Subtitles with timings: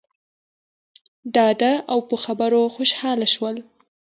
[1.33, 3.55] ډاډه او په خبرو خوشحاله شول.